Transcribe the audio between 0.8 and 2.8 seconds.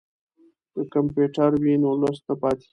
کمپیوټر وي نو لوست نه پاتې کیږي.